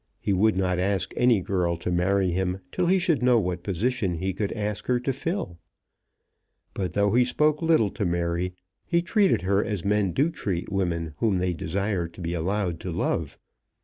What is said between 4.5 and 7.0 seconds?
ask her to fill. But